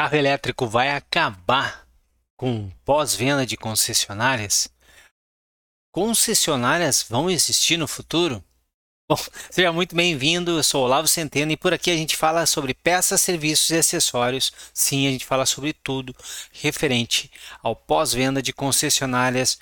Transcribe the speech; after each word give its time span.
carro 0.00 0.16
elétrico 0.16 0.66
vai 0.66 0.88
acabar 0.96 1.86
com 2.34 2.70
pós-venda 2.86 3.44
de 3.44 3.54
concessionárias? 3.54 4.66
Concessionárias 5.92 7.04
vão 7.06 7.28
existir 7.28 7.76
no 7.76 7.86
futuro? 7.86 8.42
Bom, 9.06 9.18
seja 9.52 9.70
muito 9.70 9.94
bem-vindo, 9.94 10.52
eu 10.52 10.62
sou 10.62 10.84
Olavo 10.86 11.06
Centeno 11.06 11.52
e 11.52 11.56
por 11.56 11.74
aqui 11.74 11.90
a 11.90 11.96
gente 11.96 12.16
fala 12.16 12.46
sobre 12.46 12.72
peças, 12.72 13.20
serviços 13.20 13.68
e 13.68 13.76
acessórios. 13.76 14.50
Sim, 14.72 15.06
a 15.06 15.10
gente 15.10 15.26
fala 15.26 15.44
sobre 15.44 15.74
tudo 15.74 16.16
referente 16.50 17.30
ao 17.62 17.76
pós-venda 17.76 18.40
de 18.40 18.54
concessionárias, 18.54 19.58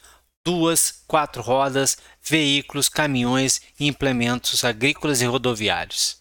duas, 0.47 1.03
quatro 1.09 1.43
rodas, 1.43 1.99
veículos, 2.23 2.89
caminhões 2.89 3.61
e 3.81 3.89
implementos 3.89 4.63
agrícolas 4.63 5.21
e 5.21 5.25
rodoviários. 5.25 6.17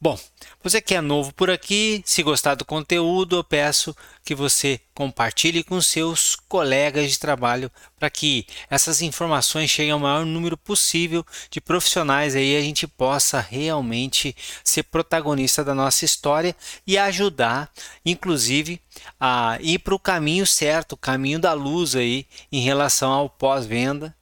Bom, 0.00 0.18
você 0.62 0.80
que 0.80 0.94
é 0.94 1.00
novo 1.00 1.32
por 1.32 1.50
aqui, 1.50 2.02
se 2.04 2.22
gostar 2.22 2.54
do 2.54 2.66
conteúdo, 2.66 3.36
eu 3.36 3.44
peço 3.44 3.96
que 4.22 4.34
você 4.34 4.78
compartilhe 4.94 5.64
com 5.64 5.80
seus 5.80 6.36
colegas 6.36 7.10
de 7.10 7.18
trabalho 7.18 7.70
para 7.98 8.10
que 8.10 8.46
essas 8.68 9.00
informações 9.00 9.70
cheguem 9.70 9.92
ao 9.92 9.98
maior 9.98 10.26
número 10.26 10.58
possível 10.58 11.24
de 11.50 11.62
profissionais 11.62 12.36
aí 12.36 12.56
a 12.56 12.60
gente 12.60 12.86
possa 12.86 13.40
realmente 13.40 14.36
ser 14.62 14.82
protagonista 14.82 15.64
da 15.64 15.74
nossa 15.74 16.04
história 16.04 16.54
e 16.86 16.98
ajudar, 16.98 17.72
inclusive, 18.04 18.78
a 19.18 19.56
ir 19.62 19.78
para 19.78 19.94
o 19.94 19.98
caminho 19.98 20.46
certo, 20.46 20.92
o 20.92 20.98
caminho 20.98 21.38
da 21.38 21.54
luz 21.54 21.96
aí 21.96 22.26
em 22.52 22.60
relação 22.60 23.10
ao 23.10 23.30
pós-venda, 23.30 24.14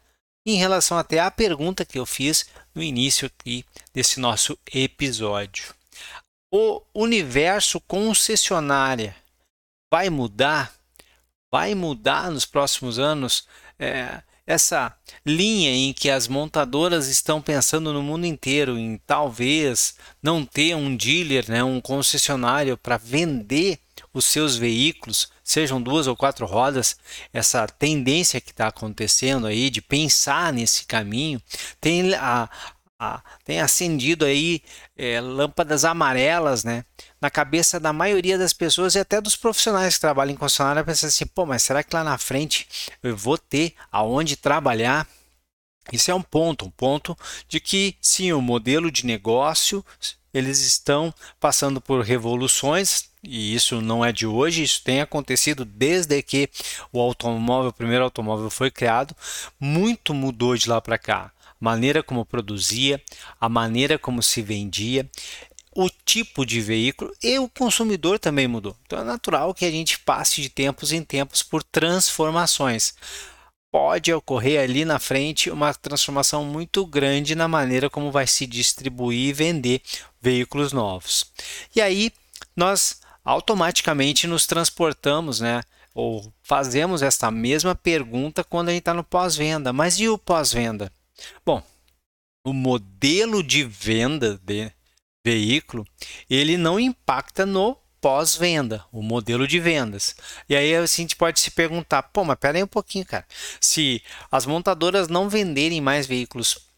em 0.47 0.57
relação 0.57 0.97
até 0.97 1.19
à 1.19 1.31
pergunta 1.33 1.85
que 1.85 1.99
eu 1.99 2.07
fiz 2.07 2.47
no 2.73 2.83
início 2.83 3.27
aqui 3.27 3.65
desse 3.93 4.21
nosso 4.21 4.57
episódio. 4.73 5.78
O 6.51 6.83
universo 6.95 7.81
concessionária 7.81 9.15
vai 9.91 10.09
mudar? 10.09 10.73
Vai 11.51 11.75
mudar 11.75 12.31
nos 12.31 12.47
próximos 12.47 12.99
anos? 12.99 13.47
É, 13.79 14.23
essa 14.47 14.97
linha 15.27 15.71
em 15.71 15.93
que 15.93 16.09
as 16.09 16.27
montadoras 16.27 17.07
estão 17.07 17.43
pensando 17.43 17.93
no 17.93 18.03
mundo 18.03 18.25
inteiro 18.25 18.79
em 18.79 18.97
talvez 19.07 19.95
não 20.23 20.43
ter 20.43 20.75
um 20.75 20.97
dealer, 20.97 21.45
né, 21.51 21.63
um 21.63 21.83
concessionário 21.83 22.79
para 22.79 22.97
vender 22.97 23.79
os 24.15 24.25
seus 24.25 24.57
veículos, 24.57 25.29
sejam 25.45 25.83
duas 25.83 26.07
ou 26.07 26.17
quatro 26.17 26.47
rodas, 26.47 26.97
essa 27.31 27.67
tendência 27.67 28.41
que 28.41 28.51
está 28.51 28.69
acontecendo 28.69 29.47
aí 29.47 29.69
de 29.69 29.83
pensar 29.83 30.51
nesse 30.51 30.87
caminho, 30.87 31.43
tem, 31.79 32.15
a, 32.15 32.49
a, 32.99 33.23
tem 33.45 33.61
acendido 33.61 34.25
aí 34.25 34.61
é, 34.97 35.21
lâmpadas 35.21 35.85
amarelas, 35.85 36.65
né? 36.65 36.85
Na 37.21 37.31
cabeça 37.31 37.79
da 37.79 37.93
maioria 37.93 38.37
das 38.37 38.53
pessoas 38.53 38.95
e 38.95 38.99
até 38.99 39.21
dos 39.21 39.37
profissionais 39.37 39.95
que 39.95 40.01
trabalham 40.01 40.33
em 40.33 40.37
concessionária, 40.37 40.85
pensando 40.85 41.09
assim, 41.09 41.27
pô, 41.27 41.47
mas 41.47 41.63
será 41.63 41.83
que 41.83 41.95
lá 41.95 42.03
na 42.03 42.19
frente 42.19 42.67
eu 43.03 43.17
vou 43.17 43.39
ter 43.39 43.75
aonde 43.93 44.37
trabalhar? 44.37 45.07
Isso 45.93 46.11
é 46.11 46.15
um 46.15 46.23
ponto, 46.23 46.67
um 46.67 46.71
ponto 46.71 47.17
de 47.49 47.61
que 47.61 47.97
sim, 48.01 48.33
o 48.33 48.43
modelo 48.43 48.91
de 48.91 49.07
negócio 49.07 49.85
eles 50.35 50.61
estão 50.61 51.15
passando 51.41 51.81
por 51.81 52.03
revoluções 52.03 53.09
e 53.23 53.55
isso 53.55 53.81
não 53.81 54.05
é 54.05 54.13
de 54.13 54.27
hoje, 54.27 54.63
isso 54.63 54.83
tem 54.85 55.01
acontecido 55.01 55.65
desde 55.65 56.23
que 56.23 56.49
o 56.93 57.01
automóvel, 57.01 57.71
o 57.71 57.73
primeiro 57.73 58.05
automóvel 58.05 58.51
foi 58.51 58.71
criado, 58.71 59.17
muito 59.59 60.15
mudou 60.15 60.57
de 60.57 60.69
lá 60.69 60.81
para 60.81 60.99
cá. 60.99 61.33
Maneira 61.61 62.03
como 62.03 62.25
produzia, 62.25 63.03
a 63.41 63.49
maneira 63.49 63.99
como 63.99 64.23
se 64.23 64.43
vendia, 64.43 65.09
o 65.75 65.89
tipo 66.05 66.45
de 66.45 66.61
veículo 66.61 67.13
e 67.23 67.39
o 67.39 67.49
consumidor 67.49 68.19
também 68.19 68.49
mudou. 68.49 68.77
Então 68.87 69.01
é 69.01 69.05
natural 69.05 69.55
que 69.55 69.65
a 69.65 69.71
gente 69.71 69.99
passe 69.99 70.41
de 70.41 70.49
tempos 70.49 70.93
em 70.93 71.03
tempos 71.03 71.43
por 71.43 71.63
transformações 71.63 72.95
pode 73.71 74.13
ocorrer 74.13 74.61
ali 74.61 74.85
na 74.85 74.99
frente 74.99 75.51
uma 75.51 75.75
transformação 75.75 76.45
muito 76.45 76.87
grande 76.87 77.35
na 77.35 77.47
maneira 77.47 77.91
como 77.91 78.11
vai 78.11 78.27
se 78.27 78.47
distribuir 78.47 79.29
e 79.29 79.33
vender 79.33 79.83
veículos 80.21 80.73
novos. 80.73 81.27
E 81.75 81.81
aí 81.81 82.11
nós 82.57 83.01
automaticamente 83.25 84.27
nos 84.27 84.47
transportamos, 84.47 85.41
né? 85.41 85.63
Ou 85.95 86.33
fazemos 86.43 87.03
esta 87.03 87.31
mesma 87.31 87.75
pergunta 87.75 88.43
quando 88.45 88.69
a 88.69 88.73
gente 88.73 88.81
está 88.81 88.95
no 88.95 89.05
pós-venda. 89.05 89.73
Mas 89.73 89.99
e 89.99 90.09
o 90.09 90.17
pós-venda? 90.17 90.91
Bom, 91.45 91.63
o 92.45 92.53
modelo 92.53 93.43
de 93.43 93.65
venda 93.65 94.39
de 94.43 94.73
veículo 95.25 95.87
ele 96.29 96.57
não 96.57 96.79
impacta 96.79 97.45
no 97.45 97.77
pós-venda, 98.01 98.85
o 98.93 99.03
modelo 99.03 99.47
de 99.47 99.59
vendas. 99.59 100.15
E 100.49 100.57
aí 100.57 100.75
assim, 100.75 101.03
a 101.03 101.05
gente 101.05 101.17
pode 101.17 101.41
se 101.41 101.51
perguntar, 101.51 102.03
pô, 102.05 102.25
mas 102.25 102.39
pera 102.39 102.59
aí 102.59 102.63
um 102.63 102.69
pouquinho, 102.69 103.05
cara. 103.05 103.27
Se 103.61 104.03
as 104.31 104.47
montadoras 104.47 105.09
não 105.09 105.29
venderem 105.29 105.81
mais 105.81 106.07
veículos 106.07 106.69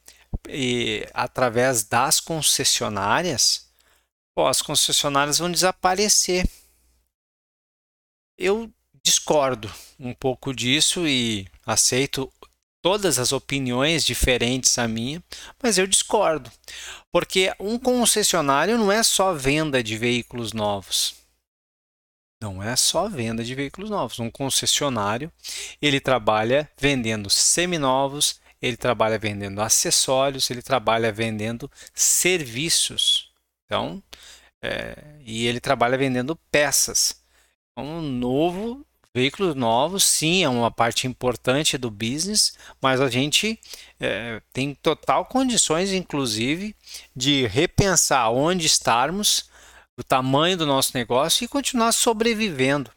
e, 0.48 1.06
através 1.12 1.84
das 1.84 2.20
concessionárias, 2.20 3.68
pô, 4.34 4.46
as 4.46 4.62
concessionárias 4.62 5.38
vão 5.38 5.50
desaparecer. 5.50 6.48
Eu 8.38 8.72
discordo 9.02 9.70
um 9.98 10.14
pouco 10.14 10.54
disso 10.54 11.06
e 11.06 11.46
aceito 11.66 12.32
todas 12.82 13.18
as 13.18 13.32
opiniões 13.32 14.04
diferentes 14.04 14.78
à 14.78 14.88
minha, 14.88 15.22
mas 15.62 15.78
eu 15.78 15.86
discordo. 15.86 16.50
Porque 17.12 17.52
um 17.58 17.78
concessionário 17.78 18.78
não 18.78 18.91
é 18.91 19.02
só 19.02 19.34
venda 19.34 19.82
de 19.82 19.96
veículos 19.96 20.52
novos. 20.52 21.14
Não 22.42 22.62
é 22.62 22.74
só 22.74 23.08
venda 23.08 23.44
de 23.44 23.54
veículos 23.54 23.90
novos. 23.90 24.19
Um 24.19 24.30
concessionário, 24.30 25.30
ele 25.80 26.00
trabalha 26.00 26.70
vendendo 26.78 27.28
seminovos, 27.28 28.40
ele 28.62 28.76
trabalha 28.76 29.19
vendendo 29.19 29.60
acessórios, 29.60 30.50
ele 30.50 30.62
trabalha 30.62 31.12
vendendo 31.12 31.70
serviços. 31.94 33.30
Então, 33.66 34.02
é, 34.62 34.96
e 35.24 35.46
ele 35.46 35.60
trabalha 35.60 35.98
vendendo 35.98 36.36
peças. 36.50 37.22
Então, 37.72 37.98
um 37.98 38.02
novo 38.02 38.86
Veículos 39.12 39.56
novos, 39.56 40.04
sim, 40.04 40.44
é 40.44 40.48
uma 40.48 40.71
parte 40.71 41.06
importante 41.06 41.76
do 41.76 41.91
business, 41.91 42.54
mas 42.81 43.00
a 43.00 43.10
gente 43.10 43.59
é, 43.98 44.41
tem 44.53 44.72
total 44.75 45.25
condições, 45.25 45.93
inclusive, 45.93 46.76
de 47.15 47.44
repensar 47.49 48.31
onde 48.31 48.66
estarmos, 48.66 49.50
o 49.99 50.04
tamanho 50.04 50.56
do 50.56 50.65
nosso 50.65 50.93
negócio 50.94 51.44
e 51.44 51.49
continuar 51.49 51.93
sobrevivendo. 51.93 52.91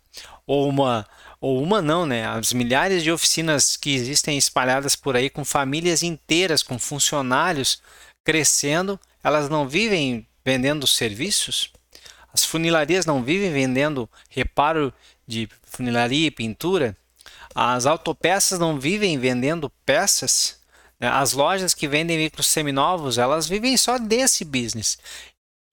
Ou 0.46 0.70
uma, 0.70 1.08
ou 1.42 1.62
uma 1.62 1.82
não, 1.82 2.06
né? 2.06 2.26
As 2.28 2.54
milhares 2.54 3.04
de 3.04 3.12
oficinas 3.12 3.76
que 3.76 3.94
existem 3.94 4.38
espalhadas 4.38 4.96
por 4.96 5.16
aí 5.16 5.30
com 5.30 5.44
famílias 5.44 6.04
inteiras, 6.04 6.62
com 6.62 6.78
funcionários 6.78 7.82
crescendo, 8.24 9.00
elas 9.24 9.50
não 9.50 9.68
vivem 9.68 10.28
vendendo 10.46 10.86
serviços? 10.86 11.72
As 12.34 12.46
funilarias 12.46 13.06
não 13.06 13.24
vivem 13.24 13.52
vendendo 13.52 14.10
reparo 14.30 14.94
de 15.28 15.48
funilaria 15.64 16.28
e 16.28 16.32
pintura, 16.32 16.98
as 17.56 17.86
autopeças 17.86 18.60
não 18.60 18.80
vivem 18.80 19.18
vendendo 19.18 19.70
peças. 19.86 20.60
Né? 21.00 21.08
As 21.08 21.34
lojas 21.34 21.74
que 21.74 21.88
vendem 21.88 22.18
veículos 22.18 22.48
seminovos, 22.48 23.18
elas 23.18 23.48
vivem 23.48 23.78
só 23.78 23.98
desse 23.98 24.44
business. 24.44 24.98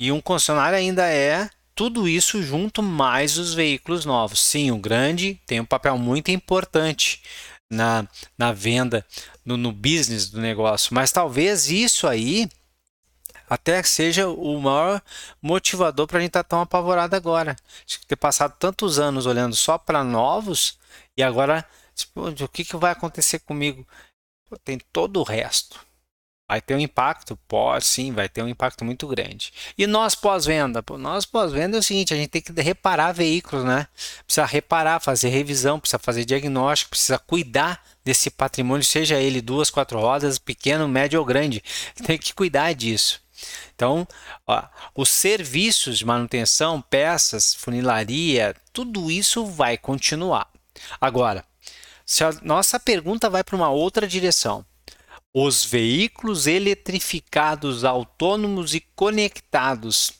E 0.00 0.10
um 0.12 0.20
concessionário 0.20 0.78
ainda 0.78 1.06
é 1.06 1.48
tudo 1.74 2.08
isso 2.08 2.42
junto 2.42 2.82
mais 2.82 3.38
os 3.38 3.54
veículos 3.54 4.04
novos. 4.04 4.40
Sim, 4.40 4.70
o 4.70 4.78
grande 4.78 5.40
tem 5.46 5.60
um 5.60 5.64
papel 5.64 5.96
muito 5.96 6.30
importante 6.30 7.22
na, 7.70 8.06
na 8.36 8.52
venda, 8.52 9.06
no, 9.44 9.56
no 9.56 9.72
business 9.72 10.28
do 10.28 10.40
negócio. 10.40 10.94
Mas 10.94 11.12
talvez 11.12 11.70
isso 11.70 12.06
aí 12.06 12.48
até 13.50 13.82
seja 13.82 14.28
o 14.28 14.60
maior 14.60 15.02
motivador 15.42 16.06
para 16.06 16.18
a 16.18 16.20
gente 16.20 16.28
estar 16.28 16.44
tá 16.44 16.48
tão 16.50 16.60
apavorado 16.60 17.16
agora. 17.16 17.56
Ter 18.06 18.14
passado 18.14 18.54
tantos 18.56 19.00
anos 19.00 19.26
olhando 19.26 19.56
só 19.56 19.76
para 19.76 20.04
novos 20.04 20.78
e 21.16 21.22
agora, 21.22 21.66
tipo, 21.92 22.28
o 22.28 22.48
que, 22.48 22.64
que 22.64 22.76
vai 22.76 22.92
acontecer 22.92 23.40
comigo? 23.40 23.84
Tem 24.64 24.78
todo 24.92 25.18
o 25.18 25.24
resto. 25.24 25.80
Vai 26.48 26.60
ter 26.60 26.74
um 26.74 26.80
impacto? 26.80 27.36
Pode 27.48 27.84
sim, 27.84 28.12
vai 28.12 28.28
ter 28.28 28.42
um 28.42 28.48
impacto 28.48 28.84
muito 28.84 29.06
grande. 29.06 29.52
E 29.78 29.86
nós 29.86 30.14
pós-venda? 30.14 30.82
Nós 30.98 31.24
pós-venda 31.24 31.76
é 31.76 31.80
o 31.80 31.82
seguinte, 31.82 32.14
a 32.14 32.16
gente 32.16 32.28
tem 32.28 32.42
que 32.42 32.52
reparar 32.60 33.12
veículos, 33.12 33.64
né? 33.64 33.86
Precisa 34.24 34.46
reparar, 34.46 35.00
fazer 35.00 35.28
revisão, 35.28 35.78
precisa 35.78 35.98
fazer 35.98 36.24
diagnóstico, 36.24 36.90
precisa 36.90 37.18
cuidar 37.18 37.84
desse 38.04 38.30
patrimônio, 38.30 38.84
seja 38.84 39.20
ele 39.20 39.40
duas, 39.40 39.70
quatro 39.70 40.00
rodas, 40.00 40.38
pequeno, 40.38 40.88
médio 40.88 41.18
ou 41.18 41.24
grande. 41.26 41.62
Tem 42.06 42.18
que 42.18 42.34
cuidar 42.34 42.72
disso. 42.74 43.20
Então, 43.74 44.06
ó, 44.46 44.64
os 44.94 45.08
serviços 45.08 45.98
de 45.98 46.04
manutenção, 46.04 46.80
peças, 46.80 47.54
funilaria, 47.54 48.54
tudo 48.72 49.10
isso 49.10 49.46
vai 49.46 49.76
continuar. 49.78 50.50
Agora, 51.00 51.44
se 52.04 52.24
a 52.24 52.32
nossa 52.42 52.78
pergunta 52.78 53.30
vai 53.30 53.44
para 53.44 53.56
uma 53.56 53.70
outra 53.70 54.06
direção, 54.06 54.64
os 55.32 55.64
veículos 55.64 56.46
eletrificados, 56.46 57.84
autônomos 57.84 58.74
e 58.74 58.80
conectados, 58.80 60.12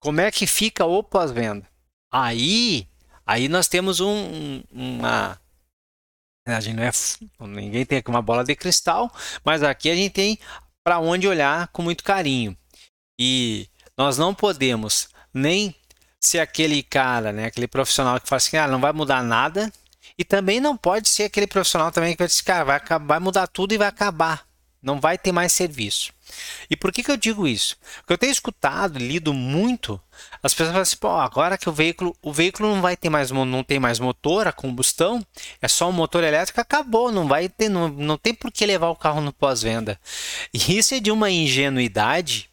como 0.00 0.20
é 0.20 0.30
que 0.30 0.46
fica 0.46 0.84
o 0.84 1.02
pós-venda? 1.02 1.66
Aí, 2.10 2.88
aí 3.26 3.48
nós 3.48 3.68
temos 3.68 4.00
um, 4.00 4.62
uma 4.70 5.38
a 6.46 6.60
gente 6.60 6.76
não 6.76 6.84
é 6.84 6.92
ninguém 7.40 7.84
tem 7.84 7.98
aqui 7.98 8.08
uma 8.08 8.22
bola 8.22 8.44
de 8.44 8.54
cristal, 8.54 9.12
mas 9.44 9.64
aqui 9.64 9.90
a 9.90 9.96
gente 9.96 10.12
tem 10.12 10.38
para 10.86 11.00
onde 11.00 11.26
olhar 11.26 11.66
com 11.72 11.82
muito 11.82 12.04
carinho. 12.04 12.56
E 13.18 13.68
nós 13.98 14.16
não 14.16 14.32
podemos 14.32 15.08
nem 15.34 15.74
ser 16.20 16.38
aquele 16.38 16.80
cara, 16.80 17.32
né, 17.32 17.46
aquele 17.46 17.66
profissional 17.66 18.20
que 18.20 18.28
fala 18.28 18.36
assim, 18.36 18.56
ah, 18.56 18.68
não 18.68 18.80
vai 18.80 18.92
mudar 18.92 19.20
nada, 19.20 19.72
e 20.16 20.24
também 20.24 20.60
não 20.60 20.76
pode 20.76 21.08
ser 21.08 21.24
aquele 21.24 21.48
profissional 21.48 21.90
também 21.90 22.12
que 22.12 22.18
vai 22.18 22.28
dizer, 22.28 22.44
cara, 22.44 22.62
vai, 22.62 22.80
vai 23.04 23.18
mudar 23.18 23.48
tudo 23.48 23.74
e 23.74 23.78
vai 23.78 23.88
acabar. 23.88 24.46
Não 24.80 25.00
vai 25.00 25.18
ter 25.18 25.32
mais 25.32 25.52
serviço. 25.52 26.12
E 26.70 26.76
por 26.76 26.92
que, 26.92 27.02
que 27.02 27.10
eu 27.10 27.16
digo 27.16 27.46
isso? 27.46 27.76
Porque 27.98 28.12
eu 28.12 28.18
tenho 28.18 28.32
escutado, 28.32 28.98
lido 28.98 29.32
muito, 29.32 30.00
as 30.42 30.52
pessoas 30.52 30.68
falam 30.70 30.82
assim, 30.82 30.96
pô, 30.96 31.08
agora 31.08 31.58
que 31.58 31.68
o 31.68 31.72
veículo, 31.72 32.16
o 32.22 32.32
veículo 32.32 32.74
não 32.74 32.82
vai 32.82 32.96
ter 32.96 33.10
mais, 33.10 33.30
não 33.30 33.62
tem 33.62 33.78
mais 33.78 33.98
motor, 33.98 34.46
a 34.46 34.52
combustão, 34.52 35.24
é 35.60 35.68
só 35.68 35.88
um 35.88 35.92
motor 35.92 36.24
elétrico, 36.24 36.60
acabou, 36.60 37.12
não 37.12 37.26
vai 37.26 37.48
ter, 37.48 37.68
não, 37.68 37.88
não 37.88 38.16
tem 38.16 38.34
por 38.34 38.50
que 38.50 38.66
levar 38.66 38.90
o 38.90 38.96
carro 38.96 39.20
no 39.20 39.32
pós-venda. 39.32 39.98
E 40.52 40.76
isso 40.76 40.94
é 40.94 41.00
de 41.00 41.10
uma 41.10 41.30
ingenuidade 41.30 42.50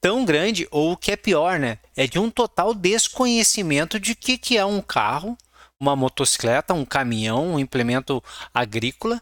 tão 0.00 0.24
grande, 0.24 0.66
ou 0.70 0.92
o 0.92 0.96
que 0.96 1.12
é 1.12 1.16
pior, 1.16 1.58
né? 1.58 1.78
É 1.94 2.06
de 2.06 2.18
um 2.18 2.30
total 2.30 2.72
desconhecimento 2.72 4.00
de 4.00 4.14
que, 4.14 4.38
que 4.38 4.56
é 4.56 4.64
um 4.64 4.80
carro, 4.80 5.36
uma 5.78 5.94
motocicleta, 5.94 6.74
um 6.74 6.84
caminhão, 6.84 7.54
um 7.54 7.58
implemento 7.58 8.22
agrícola 8.52 9.20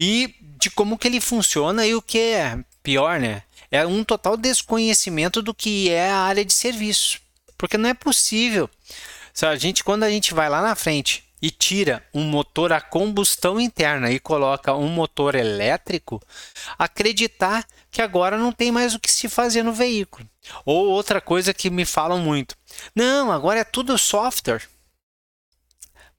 e 0.00 0.34
de 0.58 0.70
como 0.70 0.98
que 0.98 1.08
ele 1.08 1.20
funciona 1.20 1.86
e 1.86 1.94
o 1.94 2.02
que 2.02 2.18
é 2.18 2.58
pior, 2.82 3.18
né? 3.20 3.42
É 3.70 3.86
um 3.86 4.02
total 4.02 4.36
desconhecimento 4.36 5.42
do 5.42 5.54
que 5.54 5.90
é 5.90 6.10
a 6.10 6.18
área 6.18 6.44
de 6.44 6.52
serviço. 6.52 7.20
Porque 7.56 7.76
não 7.76 7.88
é 7.88 7.94
possível. 7.94 8.70
A 9.42 9.56
gente, 9.56 9.84
quando 9.84 10.02
a 10.02 10.10
gente 10.10 10.34
vai 10.34 10.48
lá 10.48 10.60
na 10.62 10.74
frente 10.74 11.24
e 11.40 11.50
tira 11.50 12.04
um 12.12 12.24
motor 12.24 12.72
a 12.72 12.80
combustão 12.80 13.60
interna 13.60 14.10
e 14.10 14.18
coloca 14.18 14.74
um 14.74 14.88
motor 14.88 15.34
elétrico, 15.34 16.20
acreditar 16.76 17.64
que 17.90 18.02
agora 18.02 18.36
não 18.36 18.52
tem 18.52 18.72
mais 18.72 18.94
o 18.94 18.98
que 18.98 19.10
se 19.10 19.28
fazer 19.28 19.62
no 19.62 19.72
veículo. 19.72 20.28
Ou 20.64 20.88
outra 20.88 21.20
coisa 21.20 21.54
que 21.54 21.70
me 21.70 21.84
falam 21.84 22.18
muito: 22.18 22.56
não, 22.94 23.30
agora 23.30 23.60
é 23.60 23.64
tudo 23.64 23.96
software. 23.98 24.62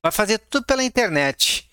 Vai 0.01 0.12
fazer 0.12 0.38
tudo 0.38 0.66
pela 0.66 0.84
internet. 0.84 1.69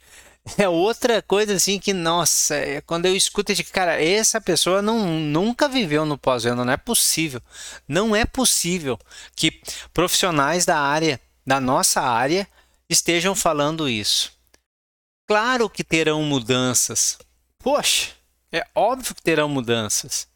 É 0.58 0.68
outra 0.68 1.20
coisa 1.20 1.54
assim 1.54 1.78
que, 1.78 1.92
nossa, 1.92 2.54
é 2.54 2.80
quando 2.80 3.06
eu 3.06 3.16
escuto 3.16 3.52
de 3.52 3.64
cara, 3.64 4.02
essa 4.02 4.40
pessoa 4.40 4.80
não, 4.80 5.18
nunca 5.20 5.68
viveu 5.68 6.06
no 6.06 6.16
pós-venda, 6.16 6.64
não 6.64 6.72
é 6.72 6.76
possível. 6.76 7.42
Não 7.86 8.14
é 8.14 8.24
possível 8.24 8.98
que 9.34 9.60
profissionais 9.92 10.64
da 10.64 10.78
área, 10.78 11.20
da 11.44 11.60
nossa 11.60 12.00
área, 12.00 12.48
estejam 12.88 13.34
falando 13.34 13.88
isso. 13.88 14.32
Claro 15.26 15.68
que 15.68 15.82
terão 15.82 16.22
mudanças. 16.22 17.18
Poxa, 17.58 18.12
é 18.52 18.64
óbvio 18.74 19.14
que 19.14 19.22
terão 19.22 19.48
mudanças. 19.48 20.28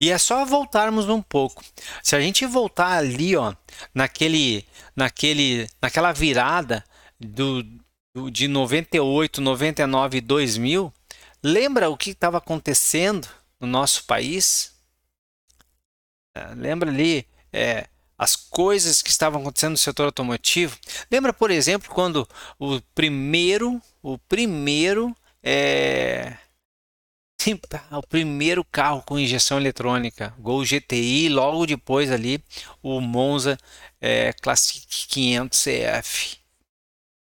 E 0.00 0.10
é 0.12 0.18
só 0.18 0.44
voltarmos 0.44 1.08
um 1.08 1.20
pouco. 1.20 1.64
Se 2.04 2.14
a 2.14 2.20
gente 2.20 2.46
voltar 2.46 2.98
ali, 2.98 3.34
ó, 3.34 3.52
naquele, 3.92 4.64
naquele, 4.94 5.68
naquela 5.82 6.12
virada 6.12 6.84
do 7.18 7.64
de 8.30 8.48
98, 8.48 9.40
99 9.40 10.18
e 10.18 10.20
2000, 10.20 10.92
lembra 11.42 11.88
o 11.88 11.96
que 11.96 12.10
estava 12.10 12.38
acontecendo 12.38 13.28
no 13.60 13.66
nosso 13.66 14.04
país? 14.04 14.74
É, 16.36 16.54
lembra 16.54 16.90
ali 16.90 17.26
é, 17.52 17.86
as 18.16 18.34
coisas 18.34 19.02
que 19.02 19.10
estavam 19.10 19.40
acontecendo 19.40 19.72
no 19.72 19.78
setor 19.78 20.06
automotivo? 20.06 20.76
Lembra, 21.10 21.32
por 21.32 21.50
exemplo, 21.50 21.90
quando 21.90 22.28
o 22.58 22.80
primeiro, 22.94 23.80
o 24.02 24.18
primeiro 24.18 25.14
é, 25.42 26.36
o 27.92 28.06
primeiro 28.06 28.64
carro 28.64 29.02
com 29.02 29.18
injeção 29.18 29.58
eletrônica, 29.58 30.34
Gol 30.38 30.64
GTI, 30.64 31.28
logo 31.28 31.66
depois 31.66 32.10
ali 32.10 32.42
o 32.82 33.00
Monza 33.00 33.58
é, 34.00 34.32
Classic 34.32 34.86
500 35.08 35.58
CF 35.58 36.38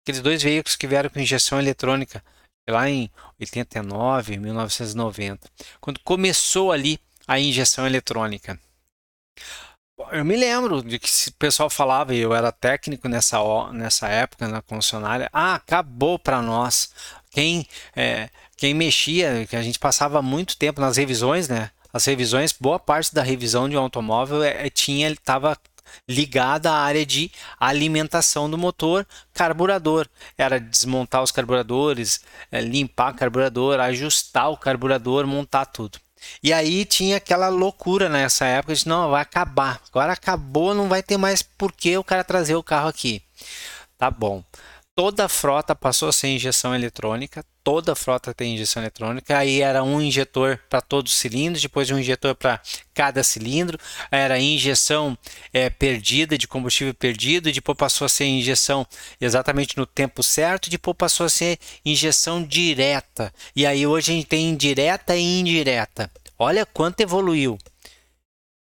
aqueles 0.02 0.20
dois 0.20 0.42
veículos 0.42 0.76
que 0.76 0.86
vieram 0.86 1.08
com 1.08 1.20
injeção 1.20 1.58
eletrônica 1.58 2.22
lá 2.68 2.88
em 2.88 3.10
89, 3.40 4.38
1990, 4.38 5.48
quando 5.80 6.00
começou 6.00 6.70
ali 6.70 6.98
a 7.26 7.38
injeção 7.38 7.86
eletrônica. 7.86 8.58
Eu 10.10 10.24
me 10.24 10.36
lembro 10.36 10.82
de 10.82 10.98
que 10.98 11.08
o 11.28 11.32
pessoal 11.34 11.70
falava, 11.70 12.14
e 12.14 12.18
eu 12.18 12.34
era 12.34 12.50
técnico 12.50 13.08
nessa, 13.08 13.38
nessa 13.72 14.08
época 14.08 14.48
na 14.48 14.60
concessionária, 14.60 15.28
ah, 15.32 15.54
acabou 15.54 16.18
para 16.18 16.42
nós. 16.42 16.92
Quem, 17.30 17.66
é, 17.94 18.28
quem 18.56 18.74
mexia, 18.74 19.46
que 19.46 19.56
a 19.56 19.62
gente 19.62 19.78
passava 19.78 20.20
muito 20.20 20.56
tempo 20.56 20.80
nas 20.80 20.96
revisões, 20.96 21.48
né? 21.48 21.70
As 21.92 22.04
revisões, 22.04 22.52
boa 22.52 22.78
parte 22.78 23.14
da 23.14 23.22
revisão 23.22 23.68
de 23.68 23.76
um 23.76 23.80
automóvel 23.80 24.42
é, 24.42 24.66
é 24.66 24.70
tinha, 24.70 25.08
estava 25.10 25.56
ligada 26.08 26.70
à 26.70 26.78
área 26.78 27.04
de 27.04 27.30
alimentação 27.58 28.50
do 28.50 28.58
motor, 28.58 29.06
carburador. 29.32 30.08
Era 30.36 30.60
desmontar 30.60 31.22
os 31.22 31.30
carburadores, 31.30 32.20
é, 32.50 32.60
limpar 32.60 33.12
o 33.12 33.16
carburador, 33.16 33.80
ajustar 33.80 34.50
o 34.50 34.56
carburador, 34.56 35.26
montar 35.26 35.66
tudo. 35.66 35.98
E 36.42 36.52
aí 36.52 36.84
tinha 36.84 37.16
aquela 37.16 37.48
loucura 37.48 38.08
nessa 38.08 38.46
época 38.46 38.74
de 38.74 38.86
não, 38.86 39.10
vai 39.10 39.22
acabar. 39.22 39.80
Agora 39.88 40.12
acabou, 40.12 40.74
não 40.74 40.88
vai 40.88 41.02
ter 41.02 41.16
mais 41.16 41.42
por 41.42 41.72
que 41.72 41.96
o 41.96 42.04
cara 42.04 42.22
trazer 42.22 42.54
o 42.54 42.62
carro 42.62 42.88
aqui. 42.88 43.22
Tá 43.98 44.10
bom 44.10 44.42
toda 44.94 45.24
a 45.24 45.28
frota 45.28 45.74
passou 45.74 46.08
a 46.08 46.12
ser 46.12 46.28
injeção 46.28 46.74
eletrônica, 46.74 47.44
toda 47.64 47.92
a 47.92 47.96
frota 47.96 48.34
tem 48.34 48.54
injeção 48.54 48.82
eletrônica, 48.82 49.36
aí 49.36 49.62
era 49.62 49.82
um 49.82 50.00
injetor 50.00 50.58
para 50.68 50.80
todos 50.80 51.12
os 51.12 51.18
cilindros, 51.18 51.62
depois 51.62 51.90
um 51.90 51.98
injetor 51.98 52.34
para 52.34 52.60
cada 52.92 53.22
cilindro, 53.22 53.78
era 54.10 54.38
injeção 54.38 55.16
é, 55.52 55.70
perdida, 55.70 56.36
de 56.36 56.46
combustível 56.46 56.92
perdido, 56.92 57.50
depois 57.50 57.76
passou 57.76 58.04
a 58.04 58.08
ser 58.08 58.26
injeção 58.26 58.86
exatamente 59.20 59.76
no 59.78 59.86
tempo 59.86 60.22
certo, 60.22 60.68
depois 60.68 60.96
passou 60.96 61.26
a 61.26 61.30
ser 61.30 61.58
injeção 61.84 62.42
direta, 62.42 63.32
e 63.56 63.64
aí 63.64 63.86
hoje 63.86 64.12
a 64.12 64.14
gente 64.14 64.26
tem 64.26 64.50
indireta 64.50 65.16
e 65.16 65.40
indireta. 65.40 66.10
Olha 66.38 66.66
quanto 66.66 67.00
evoluiu. 67.00 67.56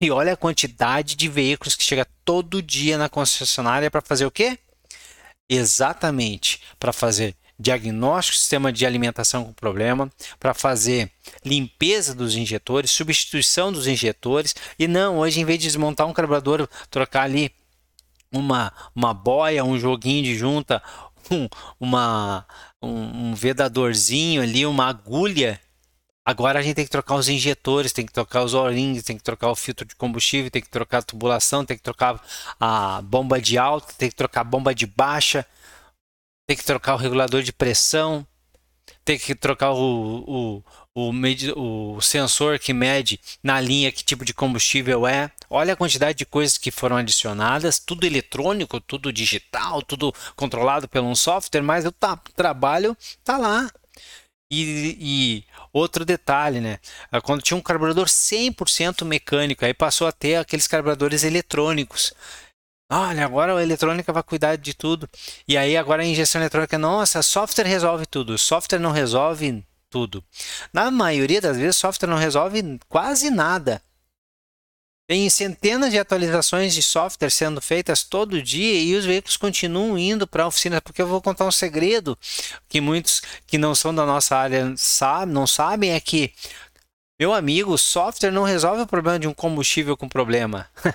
E 0.00 0.10
olha 0.10 0.32
a 0.32 0.36
quantidade 0.36 1.14
de 1.14 1.28
veículos 1.28 1.76
que 1.76 1.84
chega 1.84 2.04
todo 2.24 2.60
dia 2.60 2.98
na 2.98 3.08
concessionária 3.08 3.88
para 3.88 4.00
fazer 4.00 4.26
o 4.26 4.32
quê? 4.32 4.58
Exatamente 5.54 6.60
para 6.78 6.92
fazer 6.92 7.34
diagnóstico 7.58 8.36
sistema 8.36 8.72
de 8.72 8.84
alimentação 8.84 9.44
com 9.44 9.52
problema, 9.52 10.10
para 10.40 10.52
fazer 10.52 11.10
limpeza 11.44 12.14
dos 12.14 12.34
injetores, 12.34 12.90
substituição 12.90 13.72
dos 13.72 13.86
injetores. 13.86 14.54
E 14.78 14.88
não, 14.88 15.18
hoje 15.18 15.40
em 15.40 15.44
vez 15.44 15.58
de 15.58 15.66
desmontar 15.66 16.06
um 16.06 16.12
carburador, 16.12 16.68
trocar 16.90 17.22
ali 17.22 17.52
uma, 18.32 18.72
uma 18.94 19.14
boia, 19.14 19.64
um 19.64 19.78
joguinho 19.78 20.24
de 20.24 20.36
junta, 20.36 20.82
um, 21.30 21.48
uma, 21.78 22.46
um, 22.80 23.28
um 23.28 23.34
vedadorzinho 23.34 24.42
ali, 24.42 24.66
uma 24.66 24.86
agulha 24.86 25.60
Agora 26.24 26.60
a 26.60 26.62
gente 26.62 26.76
tem 26.76 26.84
que 26.84 26.90
trocar 26.90 27.16
os 27.16 27.28
injetores, 27.28 27.92
tem 27.92 28.06
que 28.06 28.12
trocar 28.12 28.44
os 28.44 28.54
O-rings, 28.54 29.02
tem 29.02 29.16
que 29.16 29.24
trocar 29.24 29.50
o 29.50 29.56
filtro 29.56 29.84
de 29.84 29.96
combustível, 29.96 30.50
tem 30.50 30.62
que 30.62 30.68
trocar 30.68 30.98
a 30.98 31.02
tubulação, 31.02 31.64
tem 31.64 31.76
que 31.76 31.82
trocar 31.82 32.22
a 32.60 33.02
bomba 33.02 33.40
de 33.40 33.58
alta, 33.58 33.92
tem 33.98 34.08
que 34.08 34.14
trocar 34.14 34.42
a 34.42 34.44
bomba 34.44 34.72
de 34.72 34.86
baixa, 34.86 35.44
tem 36.46 36.56
que 36.56 36.64
trocar 36.64 36.94
o 36.94 36.96
regulador 36.96 37.42
de 37.42 37.52
pressão, 37.52 38.24
tem 39.04 39.18
que 39.18 39.34
trocar 39.34 39.72
o, 39.72 40.62
o, 40.94 41.10
o, 41.10 41.96
o 41.96 42.00
sensor 42.00 42.58
que 42.58 42.72
mede 42.72 43.18
na 43.42 43.60
linha 43.60 43.90
que 43.90 44.04
tipo 44.04 44.24
de 44.24 44.32
combustível 44.32 45.06
é. 45.06 45.30
Olha 45.50 45.72
a 45.72 45.76
quantidade 45.76 46.18
de 46.18 46.26
coisas 46.26 46.56
que 46.56 46.70
foram 46.70 46.96
adicionadas, 46.96 47.80
tudo 47.80 48.06
eletrônico, 48.06 48.80
tudo 48.80 49.12
digital, 49.12 49.82
tudo 49.82 50.14
controlado 50.36 50.88
por 50.88 51.00
um 51.02 51.16
software, 51.16 51.62
mas 51.62 51.84
o 51.84 51.92
trabalho 52.36 52.96
está 53.00 53.36
lá. 53.36 53.68
E, 54.54 54.98
e, 55.00 55.44
outro 55.72 56.04
detalhe, 56.04 56.60
né? 56.60 56.78
Ah, 57.10 57.22
quando 57.22 57.40
tinha 57.40 57.56
um 57.56 57.62
carburador 57.62 58.06
100% 58.06 59.02
mecânico, 59.02 59.64
aí 59.64 59.72
passou 59.72 60.06
a 60.06 60.12
ter 60.12 60.36
aqueles 60.36 60.66
carburadores 60.66 61.24
eletrônicos. 61.24 62.12
Olha, 62.90 63.24
agora 63.24 63.56
a 63.56 63.62
eletrônica 63.62 64.12
vai 64.12 64.22
cuidar 64.22 64.56
de 64.56 64.74
tudo. 64.74 65.08
E 65.48 65.56
aí 65.56 65.74
agora 65.74 66.02
a 66.02 66.04
injeção 66.04 66.38
eletrônica, 66.38 66.76
nossa, 66.76 67.22
software 67.22 67.66
resolve 67.66 68.04
tudo. 68.04 68.36
Software 68.36 68.78
não 68.78 68.90
resolve 68.90 69.64
tudo. 69.88 70.22
Na 70.70 70.90
maioria 70.90 71.40
das 71.40 71.56
vezes, 71.56 71.76
software 71.76 72.10
não 72.10 72.18
resolve 72.18 72.78
quase 72.90 73.30
nada. 73.30 73.80
Tem 75.12 75.28
centenas 75.28 75.90
de 75.90 75.98
atualizações 75.98 76.72
de 76.72 76.82
software 76.82 77.28
sendo 77.28 77.60
feitas 77.60 78.02
todo 78.02 78.42
dia 78.42 78.80
e 78.80 78.96
os 78.96 79.04
veículos 79.04 79.36
continuam 79.36 79.98
indo 79.98 80.26
para 80.26 80.44
a 80.44 80.46
oficina. 80.46 80.80
Porque 80.80 81.02
eu 81.02 81.06
vou 81.06 81.20
contar 81.20 81.44
um 81.44 81.50
segredo 81.50 82.16
que 82.66 82.80
muitos 82.80 83.20
que 83.46 83.58
não 83.58 83.74
são 83.74 83.94
da 83.94 84.06
nossa 84.06 84.34
área 84.34 84.74
não 85.28 85.46
sabem: 85.46 85.90
é 85.90 86.00
que 86.00 86.32
Meu 87.22 87.32
amigo, 87.32 87.78
software 87.78 88.32
não 88.32 88.42
resolve 88.42 88.82
o 88.82 88.86
problema 88.86 89.16
de 89.16 89.28
um 89.28 89.32
combustível 89.32 89.96
com 89.96 90.08
problema. 90.08 90.66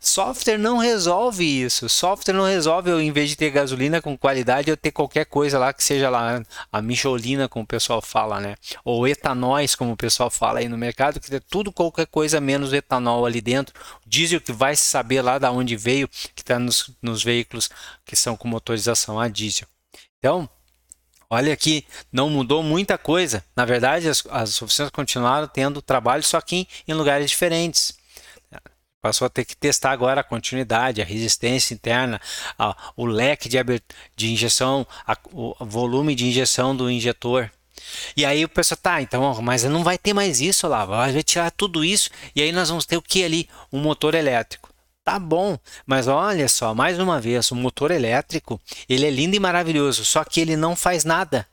software 0.00 0.58
não 0.58 0.78
resolve 0.78 1.44
isso. 1.44 1.88
Software 1.88 2.34
não 2.34 2.44
resolve 2.44 2.90
eu, 2.90 3.00
em 3.00 3.12
vez 3.12 3.30
de 3.30 3.36
ter 3.36 3.50
gasolina 3.50 4.02
com 4.02 4.18
qualidade, 4.18 4.68
eu 4.68 4.76
ter 4.76 4.90
qualquer 4.90 5.26
coisa 5.26 5.60
lá 5.60 5.72
que 5.72 5.84
seja 5.84 6.10
lá 6.10 6.42
a 6.72 6.82
micholina, 6.82 7.48
como 7.48 7.62
o 7.62 7.68
pessoal 7.68 8.02
fala, 8.02 8.40
né? 8.40 8.56
Ou 8.84 9.06
etanóis, 9.06 9.76
como 9.76 9.92
o 9.92 9.96
pessoal 9.96 10.28
fala 10.28 10.58
aí 10.58 10.68
no 10.68 10.76
mercado, 10.76 11.20
que 11.20 11.32
é 11.32 11.38
tudo 11.38 11.70
qualquer 11.70 12.08
coisa 12.08 12.40
menos 12.40 12.72
etanol 12.72 13.24
ali 13.24 13.40
dentro. 13.40 13.72
Diesel 14.04 14.40
que 14.40 14.50
vai 14.50 14.74
saber 14.74 15.22
lá 15.22 15.38
da 15.38 15.52
onde 15.52 15.76
veio, 15.76 16.08
que 16.34 16.42
está 16.42 16.58
nos, 16.58 16.90
nos 17.00 17.22
veículos 17.22 17.70
que 18.04 18.16
são 18.16 18.36
com 18.36 18.48
motorização 18.48 19.20
a 19.20 19.28
diesel. 19.28 19.68
Então, 20.18 20.50
Olha 21.32 21.56
que 21.56 21.84
não 22.12 22.28
mudou 22.28 22.60
muita 22.60 22.98
coisa. 22.98 23.44
Na 23.54 23.64
verdade, 23.64 24.08
as, 24.08 24.24
as 24.28 24.60
oficinas 24.60 24.90
continuaram 24.90 25.46
tendo 25.46 25.80
trabalho, 25.80 26.24
só 26.24 26.40
que 26.40 26.56
em, 26.56 26.66
em 26.88 26.92
lugares 26.92 27.30
diferentes. 27.30 27.96
Passou 29.00 29.26
a 29.26 29.30
ter 29.30 29.46
que 29.46 29.56
testar 29.56 29.92
agora 29.92 30.20
a 30.20 30.24
continuidade, 30.24 31.00
a 31.00 31.04
resistência 31.04 31.72
interna, 31.72 32.20
a, 32.58 32.76
o 32.96 33.06
leque 33.06 33.48
de, 33.48 33.56
de 34.14 34.32
injeção, 34.32 34.86
a, 35.06 35.16
o 35.32 35.54
volume 35.64 36.14
de 36.14 36.26
injeção 36.26 36.76
do 36.76 36.90
injetor. 36.90 37.50
E 38.16 38.24
aí 38.24 38.44
o 38.44 38.48
pessoal, 38.48 38.78
tá, 38.82 39.00
então, 39.00 39.40
mas 39.40 39.64
não 39.64 39.82
vai 39.82 39.96
ter 39.96 40.12
mais 40.12 40.40
isso 40.40 40.66
lá, 40.68 40.84
vai 40.84 41.22
tirar 41.22 41.50
tudo 41.50 41.84
isso 41.84 42.10
e 42.34 42.42
aí 42.42 42.52
nós 42.52 42.68
vamos 42.68 42.84
ter 42.84 42.96
o 42.96 43.02
que 43.02 43.24
ali? 43.24 43.48
Um 43.72 43.80
motor 43.80 44.14
elétrico. 44.14 44.69
Tá 45.04 45.18
bom, 45.18 45.58
mas 45.86 46.06
olha 46.06 46.48
só, 46.48 46.74
mais 46.74 46.98
uma 46.98 47.20
vez, 47.20 47.50
o 47.50 47.56
motor 47.56 47.90
elétrico, 47.90 48.60
ele 48.88 49.06
é 49.06 49.10
lindo 49.10 49.34
e 49.34 49.40
maravilhoso, 49.40 50.04
só 50.04 50.22
que 50.24 50.40
ele 50.40 50.56
não 50.56 50.76
faz 50.76 51.04
nada. 51.04 51.46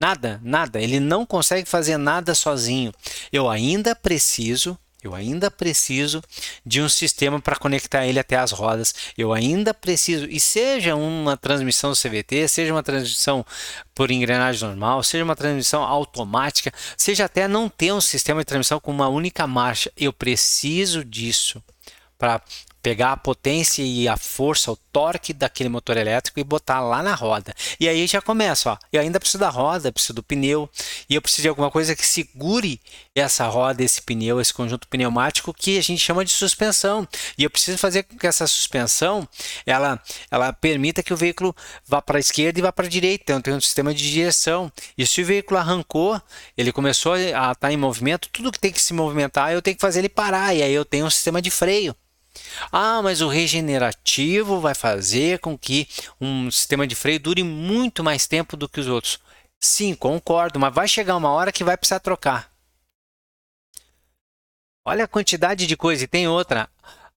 Nada, 0.00 0.40
nada, 0.44 0.80
ele 0.80 1.00
não 1.00 1.26
consegue 1.26 1.68
fazer 1.68 1.96
nada 1.96 2.34
sozinho. 2.34 2.92
Eu 3.32 3.48
ainda 3.48 3.94
preciso 3.96 4.78
eu 5.02 5.14
ainda 5.14 5.48
preciso 5.48 6.20
de 6.66 6.82
um 6.82 6.88
sistema 6.88 7.40
para 7.40 7.54
conectar 7.54 8.04
ele 8.04 8.18
até 8.18 8.36
as 8.36 8.50
rodas. 8.50 8.92
Eu 9.16 9.32
ainda 9.32 9.72
preciso, 9.72 10.26
e 10.26 10.40
seja 10.40 10.96
uma 10.96 11.36
transmissão 11.36 11.92
CVT, 11.92 12.48
seja 12.48 12.72
uma 12.72 12.82
transmissão 12.82 13.46
por 13.94 14.10
engrenagem 14.10 14.68
normal, 14.68 15.04
seja 15.04 15.22
uma 15.22 15.36
transmissão 15.36 15.84
automática, 15.84 16.72
seja 16.96 17.26
até 17.26 17.46
não 17.46 17.68
ter 17.68 17.92
um 17.92 18.00
sistema 18.00 18.40
de 18.40 18.46
transmissão 18.46 18.80
com 18.80 18.90
uma 18.90 19.08
única 19.08 19.46
marcha, 19.46 19.92
eu 19.96 20.12
preciso 20.12 21.04
disso 21.04 21.62
para 22.18 22.42
pegar 22.88 23.12
a 23.12 23.16
potência 23.18 23.82
e 23.82 24.08
a 24.08 24.16
força, 24.16 24.72
o 24.72 24.76
torque 24.76 25.34
daquele 25.34 25.68
motor 25.68 25.98
elétrico 25.98 26.40
e 26.40 26.42
botar 26.42 26.80
lá 26.80 27.02
na 27.02 27.14
roda. 27.14 27.54
E 27.78 27.86
aí 27.86 28.06
já 28.06 28.22
começa, 28.22 28.72
ó. 28.72 28.78
Eu 28.90 29.02
ainda 29.02 29.20
preciso 29.20 29.40
da 29.40 29.50
roda, 29.50 29.92
preciso 29.92 30.14
do 30.14 30.22
pneu 30.22 30.70
e 31.06 31.14
eu 31.14 31.20
preciso 31.20 31.42
de 31.42 31.48
alguma 31.48 31.70
coisa 31.70 31.94
que 31.94 32.06
segure 32.06 32.80
essa 33.14 33.46
roda, 33.46 33.84
esse 33.84 34.00
pneu, 34.00 34.40
esse 34.40 34.54
conjunto 34.54 34.88
pneumático 34.88 35.52
que 35.52 35.76
a 35.76 35.82
gente 35.82 36.00
chama 36.00 36.24
de 36.24 36.30
suspensão. 36.30 37.06
E 37.36 37.44
eu 37.44 37.50
preciso 37.50 37.76
fazer 37.76 38.04
com 38.04 38.16
que 38.16 38.26
essa 38.26 38.46
suspensão 38.46 39.28
ela, 39.66 40.02
ela 40.30 40.50
permita 40.50 41.02
que 41.02 41.12
o 41.12 41.16
veículo 41.16 41.54
vá 41.86 42.00
para 42.00 42.16
a 42.16 42.20
esquerda 42.20 42.58
e 42.58 42.62
vá 42.62 42.72
para 42.72 42.86
a 42.86 42.88
direita. 42.88 43.24
Então 43.24 43.42
tem 43.42 43.52
um 43.52 43.60
sistema 43.60 43.92
de 43.92 44.10
direção. 44.10 44.72
E 44.96 45.06
se 45.06 45.20
o 45.20 45.26
veículo 45.26 45.60
arrancou, 45.60 46.18
ele 46.56 46.72
começou 46.72 47.12
a 47.12 47.20
estar 47.20 47.54
tá 47.54 47.70
em 47.70 47.76
movimento, 47.76 48.30
tudo 48.30 48.50
que 48.50 48.58
tem 48.58 48.72
que 48.72 48.80
se 48.80 48.94
movimentar, 48.94 49.52
eu 49.52 49.60
tenho 49.60 49.76
que 49.76 49.82
fazer 49.82 49.98
ele 49.98 50.08
parar. 50.08 50.54
E 50.54 50.62
aí 50.62 50.72
eu 50.72 50.86
tenho 50.86 51.04
um 51.04 51.10
sistema 51.10 51.42
de 51.42 51.50
freio. 51.50 51.94
Ah, 52.72 53.00
mas 53.02 53.20
o 53.20 53.28
regenerativo 53.28 54.60
vai 54.60 54.74
fazer 54.74 55.38
com 55.38 55.56
que 55.56 55.88
um 56.20 56.50
sistema 56.50 56.86
de 56.86 56.94
freio 56.94 57.20
dure 57.20 57.42
muito 57.42 58.02
mais 58.02 58.26
tempo 58.26 58.56
do 58.56 58.68
que 58.68 58.80
os 58.80 58.86
outros. 58.86 59.18
Sim, 59.60 59.94
concordo, 59.94 60.58
mas 60.58 60.74
vai 60.74 60.86
chegar 60.86 61.16
uma 61.16 61.30
hora 61.30 61.52
que 61.52 61.64
vai 61.64 61.76
precisar 61.76 62.00
trocar. 62.00 62.50
Olha 64.88 65.04
a 65.04 65.08
quantidade 65.08 65.66
de 65.66 65.76
coisa. 65.76 66.04
E 66.04 66.08
tem 66.08 66.26
outra. 66.26 66.68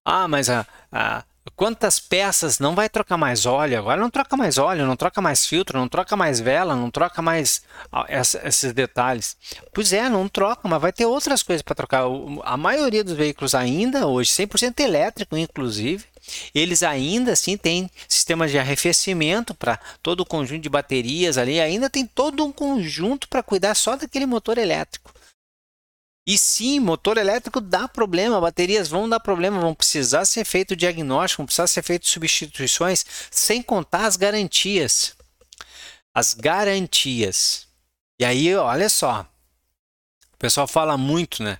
Ah, 0.04 0.28
mas 0.28 0.50
a, 0.50 0.66
a, 0.90 1.24
Quantas 1.56 1.98
peças 1.98 2.60
não 2.60 2.74
vai 2.74 2.88
trocar 2.88 3.16
mais 3.16 3.46
óleo? 3.46 3.78
Agora 3.78 4.00
não 4.00 4.10
troca 4.10 4.36
mais 4.36 4.58
óleo, 4.58 4.86
não 4.86 4.96
troca 4.96 5.20
mais 5.20 5.44
filtro, 5.44 5.78
não 5.78 5.88
troca 5.88 6.16
mais 6.16 6.38
vela, 6.38 6.76
não 6.76 6.90
troca 6.90 7.20
mais 7.20 7.62
esses 8.44 8.72
detalhes. 8.72 9.36
Pois 9.72 9.92
é, 9.92 10.08
não 10.08 10.28
troca, 10.28 10.68
mas 10.68 10.80
vai 10.80 10.92
ter 10.92 11.04
outras 11.04 11.42
coisas 11.42 11.62
para 11.62 11.74
trocar. 11.74 12.04
A 12.44 12.56
maioria 12.56 13.02
dos 13.02 13.14
veículos 13.14 13.54
ainda 13.54 14.06
hoje, 14.06 14.30
100% 14.30 14.80
elétrico 14.80 15.36
inclusive, 15.36 16.04
eles 16.54 16.84
ainda 16.84 17.32
assim 17.32 17.56
têm 17.56 17.90
sistemas 18.08 18.50
de 18.52 18.58
arrefecimento 18.58 19.52
para 19.52 19.78
todo 20.02 20.20
o 20.20 20.26
conjunto 20.26 20.62
de 20.62 20.68
baterias 20.68 21.36
ali, 21.36 21.60
ainda 21.60 21.90
tem 21.90 22.06
todo 22.06 22.44
um 22.44 22.52
conjunto 22.52 23.28
para 23.28 23.42
cuidar 23.42 23.74
só 23.74 23.96
daquele 23.96 24.26
motor 24.26 24.58
elétrico. 24.58 25.12
E 26.24 26.38
sim, 26.38 26.78
motor 26.78 27.18
elétrico 27.18 27.60
dá 27.60 27.88
problema, 27.88 28.40
baterias 28.40 28.88
vão 28.88 29.08
dar 29.08 29.18
problema, 29.18 29.60
vão 29.60 29.74
precisar 29.74 30.24
ser 30.24 30.44
feito 30.44 30.76
diagnóstico, 30.76 31.42
vão 31.42 31.46
precisar 31.46 31.66
ser 31.66 31.82
feito 31.82 32.06
substituições, 32.08 33.04
sem 33.30 33.60
contar 33.60 34.06
as 34.06 34.16
garantias. 34.16 35.16
As 36.14 36.32
garantias. 36.32 37.66
E 38.20 38.24
aí, 38.24 38.54
olha 38.54 38.88
só. 38.88 39.26
O 40.32 40.36
pessoal 40.38 40.68
fala 40.68 40.96
muito, 40.96 41.42
né? 41.42 41.58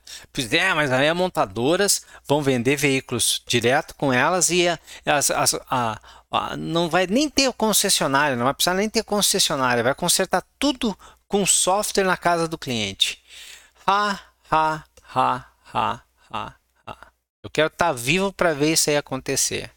É, 0.52 0.74
mas 0.74 0.92
aí 0.92 1.08
as 1.08 1.16
montadoras 1.16 2.02
vão 2.26 2.42
vender 2.42 2.76
veículos 2.76 3.42
direto 3.46 3.94
com 3.96 4.12
elas 4.12 4.50
e 4.50 4.66
as, 5.04 5.30
a, 5.30 6.00
a, 6.30 6.56
não 6.56 6.88
vai 6.88 7.06
nem 7.06 7.28
ter 7.28 7.52
concessionária, 7.52 8.36
não 8.36 8.44
vai 8.44 8.54
precisar 8.54 8.74
nem 8.74 8.88
ter 8.88 9.02
concessionária, 9.02 9.82
vai 9.82 9.94
consertar 9.94 10.44
tudo 10.58 10.96
com 11.26 11.46
software 11.46 12.04
na 12.04 12.16
casa 12.16 12.46
do 12.46 12.58
cliente. 12.58 13.22
Ha, 13.86 14.18
ha, 14.52 14.84
ha, 15.14 15.46
ha, 15.72 16.02
ha, 16.30 16.54
ha. 16.86 17.12
Eu 17.42 17.48
quero 17.50 17.68
estar 17.68 17.92
vivo 17.92 18.30
para 18.30 18.52
ver 18.52 18.74
isso 18.74 18.90
aí 18.90 18.96
acontecer. 18.98 19.70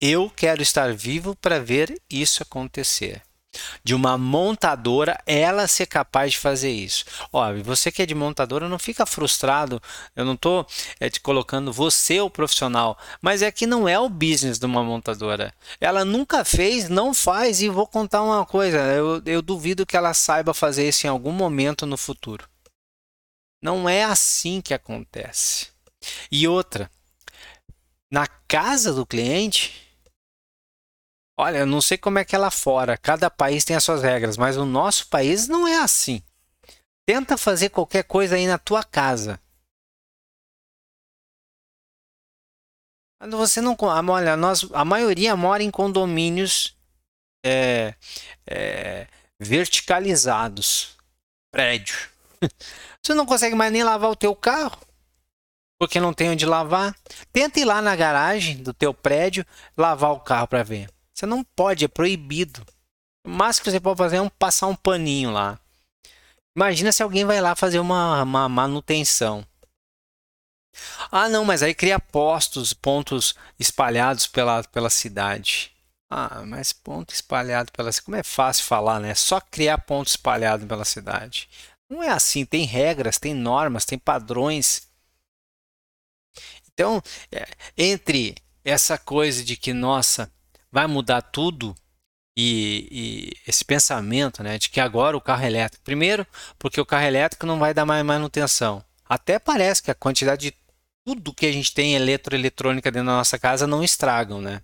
Eu 0.00 0.30
quero 0.30 0.62
estar 0.62 0.94
vivo 0.94 1.34
para 1.34 1.58
ver 1.58 2.00
isso 2.08 2.40
acontecer. 2.42 3.20
De 3.82 3.94
uma 3.94 4.16
montadora, 4.16 5.18
ela 5.26 5.66
ser 5.66 5.86
capaz 5.86 6.32
de 6.32 6.38
fazer 6.38 6.70
isso. 6.70 7.04
Ó, 7.32 7.52
você 7.64 7.90
que 7.90 8.02
é 8.02 8.06
de 8.06 8.14
montadora, 8.14 8.68
não 8.68 8.78
fica 8.78 9.04
frustrado. 9.04 9.82
Eu 10.14 10.24
não 10.24 10.34
estou 10.34 10.64
é, 11.00 11.10
te 11.10 11.18
colocando 11.18 11.72
você 11.72 12.20
o 12.20 12.30
profissional, 12.30 12.96
mas 13.20 13.42
é 13.42 13.50
que 13.50 13.66
não 13.66 13.88
é 13.88 13.98
o 13.98 14.08
business 14.08 14.58
de 14.58 14.66
uma 14.66 14.84
montadora. 14.84 15.52
Ela 15.80 16.04
nunca 16.04 16.44
fez, 16.44 16.88
não 16.88 17.12
faz, 17.12 17.60
e 17.60 17.68
vou 17.68 17.86
contar 17.86 18.22
uma 18.22 18.46
coisa: 18.46 18.78
eu, 18.78 19.20
eu 19.26 19.42
duvido 19.42 19.86
que 19.86 19.96
ela 19.96 20.14
saiba 20.14 20.54
fazer 20.54 20.86
isso 20.86 21.06
em 21.06 21.10
algum 21.10 21.32
momento 21.32 21.86
no 21.86 21.96
futuro. 21.96 22.46
Não 23.62 23.88
é 23.88 24.04
assim 24.04 24.60
que 24.60 24.74
acontece. 24.74 25.68
E 26.30 26.46
outra, 26.46 26.90
na 28.10 28.26
casa 28.26 28.92
do 28.92 29.06
cliente, 29.06 29.74
olha, 31.38 31.58
eu 31.58 31.66
não 31.66 31.80
sei 31.80 31.98
como 31.98 32.18
é 32.18 32.24
que 32.24 32.34
é 32.34 32.38
lá 32.38 32.50
fora, 32.50 32.96
cada 32.96 33.30
país 33.30 33.64
tem 33.64 33.74
as 33.74 33.84
suas 33.84 34.02
regras, 34.02 34.36
mas 34.36 34.56
o 34.56 34.64
nosso 34.64 35.08
país 35.08 35.48
não 35.48 35.66
é 35.66 35.78
assim. 35.78 36.22
Tenta 37.06 37.36
fazer 37.36 37.70
qualquer 37.70 38.04
coisa 38.04 38.34
aí 38.36 38.46
na 38.46 38.58
tua 38.58 38.82
casa. 38.82 39.40
Você 43.30 43.60
não. 43.60 43.76
Olha, 43.80 44.36
nós, 44.36 44.66
a 44.72 44.84
maioria 44.84 45.34
mora 45.34 45.62
em 45.62 45.70
condomínios 45.70 46.76
é, 47.44 47.94
é, 48.46 49.06
verticalizados 49.40 50.96
prédio. 51.50 52.15
Você 53.02 53.14
não 53.14 53.26
consegue 53.26 53.54
mais 53.54 53.72
nem 53.72 53.82
lavar 53.82 54.10
o 54.10 54.16
teu 54.16 54.34
carro, 54.34 54.78
porque 55.78 56.00
não 56.00 56.12
tem 56.12 56.30
onde 56.30 56.46
lavar. 56.46 56.94
Tenta 57.32 57.60
ir 57.60 57.64
lá 57.64 57.82
na 57.82 57.94
garagem 57.94 58.62
do 58.62 58.72
teu 58.72 58.92
prédio 58.92 59.44
lavar 59.76 60.12
o 60.12 60.20
carro 60.20 60.48
para 60.48 60.62
ver. 60.62 60.90
Você 61.14 61.26
não 61.26 61.42
pode, 61.42 61.84
é 61.84 61.88
proibido. 61.88 62.64
O 63.26 63.30
máximo 63.30 63.64
que 63.64 63.70
você 63.70 63.80
pode 63.80 63.98
fazer 63.98 64.16
é 64.16 64.22
um, 64.22 64.28
passar 64.28 64.66
um 64.66 64.76
paninho 64.76 65.30
lá. 65.30 65.58
Imagina 66.56 66.92
se 66.92 67.02
alguém 67.02 67.24
vai 67.24 67.40
lá 67.40 67.54
fazer 67.54 67.78
uma, 67.78 68.22
uma 68.22 68.48
manutenção. 68.48 69.46
Ah, 71.10 71.28
não, 71.28 71.44
mas 71.44 71.62
aí 71.62 71.74
cria 71.74 71.98
postos, 71.98 72.72
pontos 72.72 73.34
espalhados 73.58 74.26
pela, 74.26 74.62
pela 74.64 74.90
cidade. 74.90 75.72
Ah, 76.08 76.42
mas 76.46 76.72
ponto 76.72 77.12
espalhado 77.12 77.72
pela 77.72 77.90
cidade. 77.90 78.04
Como 78.04 78.16
é 78.16 78.22
fácil 78.22 78.64
falar, 78.64 79.00
né? 79.00 79.14
Só 79.14 79.40
criar 79.40 79.78
ponto 79.78 80.08
espalhado 80.08 80.66
pela 80.66 80.84
cidade. 80.84 81.48
Não 81.88 82.02
é 82.02 82.08
assim, 82.08 82.44
tem 82.44 82.64
regras, 82.64 83.18
tem 83.18 83.32
normas, 83.34 83.84
tem 83.84 83.98
padrões. 83.98 84.88
Então, 86.72 87.02
é, 87.30 87.46
entre 87.76 88.34
essa 88.64 88.98
coisa 88.98 89.44
de 89.44 89.56
que, 89.56 89.72
nossa, 89.72 90.30
vai 90.70 90.86
mudar 90.86 91.22
tudo 91.22 91.74
e, 92.36 92.88
e, 92.90 93.50
esse 93.50 93.64
pensamento 93.64 94.42
né, 94.42 94.58
de 94.58 94.68
que 94.68 94.80
agora 94.80 95.16
o 95.16 95.20
carro 95.20 95.44
elétrico. 95.44 95.84
Primeiro, 95.84 96.26
porque 96.58 96.80
o 96.80 96.86
carro 96.86 97.06
elétrico 97.06 97.46
não 97.46 97.58
vai 97.58 97.72
dar 97.72 97.86
mais 97.86 98.04
manutenção. 98.04 98.84
Até 99.08 99.38
parece 99.38 99.82
que 99.82 99.90
a 99.90 99.94
quantidade 99.94 100.50
de 100.50 100.56
tudo 101.06 101.32
que 101.32 101.46
a 101.46 101.52
gente 101.52 101.72
tem 101.72 101.94
eletroeletrônica 101.94 102.90
dentro 102.90 103.06
da 103.06 103.12
nossa 103.18 103.38
casa 103.38 103.64
não 103.64 103.84
estragam, 103.84 104.40
né? 104.40 104.60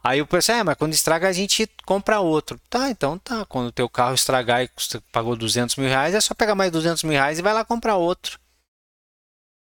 Aí 0.00 0.22
o 0.22 0.26
pessoal, 0.26 0.58
é, 0.58 0.62
mas 0.62 0.76
quando 0.76 0.92
estraga 0.92 1.28
a 1.28 1.32
gente 1.32 1.68
compra 1.84 2.20
outro. 2.20 2.56
Tá, 2.70 2.88
então 2.88 3.18
tá. 3.18 3.44
Quando 3.44 3.66
o 3.66 3.72
teu 3.72 3.88
carro 3.88 4.14
estragar 4.14 4.62
e 4.62 4.70
você 4.76 5.00
pagou 5.10 5.34
200 5.34 5.74
mil 5.74 5.88
reais, 5.88 6.14
é 6.14 6.20
só 6.20 6.34
pegar 6.34 6.54
mais 6.54 6.70
200 6.70 7.02
mil 7.02 7.14
reais 7.14 7.40
e 7.40 7.42
vai 7.42 7.52
lá 7.52 7.64
comprar 7.64 7.96
outro. 7.96 8.38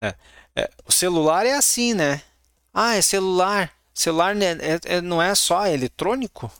É, 0.03 0.15
é, 0.55 0.71
o 0.87 0.93
celular 0.93 1.47
é 1.47 1.55
assim, 1.55 1.95
né? 1.95 2.23
Ah, 2.73 2.97
é 2.97 3.01
celular. 3.01 3.73
Celular 3.95 4.35
né, 4.35 4.59
é, 4.61 4.97
é, 4.97 5.01
não 5.01 5.23
é 5.23 5.35
só 5.35 5.67
eletrônico? 5.67 6.53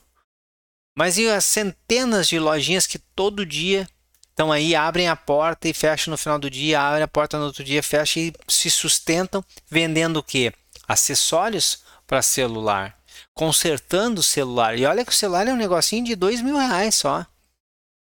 Mas 0.97 1.19
e 1.19 1.29
as 1.29 1.45
centenas 1.45 2.27
de 2.27 2.39
lojinhas 2.39 2.87
que 2.87 2.97
todo 2.97 3.45
dia 3.45 3.87
estão 4.35 4.51
aí, 4.51 4.75
abrem 4.75 5.07
a 5.07 5.15
porta 5.15 5.69
e 5.69 5.73
fecham 5.73 6.11
no 6.11 6.17
final 6.17 6.37
do 6.37 6.49
dia, 6.49 6.81
abrem 6.81 7.03
a 7.03 7.07
porta 7.07 7.39
no 7.39 7.45
outro 7.45 7.63
dia, 7.63 7.81
fecham 7.81 8.21
e 8.21 8.33
se 8.49 8.69
sustentam 8.69 9.43
vendendo 9.69 10.17
o 10.17 10.23
quê? 10.23 10.53
Acessórios 10.85 11.83
para 12.05 12.21
celular, 12.21 12.99
consertando 13.33 14.19
o 14.19 14.23
celular. 14.23 14.77
E 14.77 14.85
olha 14.85 15.05
que 15.05 15.11
o 15.11 15.15
celular 15.15 15.47
é 15.47 15.53
um 15.53 15.57
negocinho 15.57 16.03
de 16.03 16.15
dois 16.15 16.41
mil 16.41 16.57
reais 16.57 16.95
só. 16.95 17.25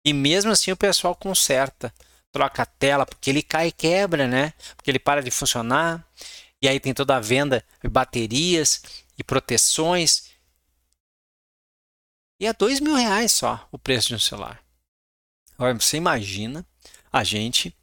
E 0.03 0.11
mesmo 0.11 0.51
assim 0.51 0.71
o 0.71 0.75
pessoal 0.77 1.15
conserta, 1.15 1.93
troca 2.31 2.63
a 2.63 2.65
tela, 2.65 3.05
porque 3.05 3.29
ele 3.29 3.43
cai 3.43 3.67
e 3.67 3.71
quebra, 3.71 4.27
né? 4.27 4.53
Porque 4.75 4.89
ele 4.89 4.99
para 4.99 5.21
de 5.21 5.29
funcionar. 5.29 6.03
E 6.59 6.67
aí 6.67 6.79
tem 6.79 6.95
toda 6.95 7.15
a 7.15 7.19
venda 7.19 7.63
de 7.81 7.87
baterias 7.87 8.81
e 9.17 9.23
proteções. 9.23 10.31
E 12.39 12.47
é 12.47 12.53
dois 12.53 12.79
mil 12.79 12.95
reais 12.95 13.31
só 13.31 13.67
o 13.71 13.77
preço 13.77 14.07
de 14.07 14.15
um 14.15 14.19
celular. 14.19 14.62
Você 15.57 15.98
imagina 15.98 16.65
a 17.12 17.24
gente 17.24 17.75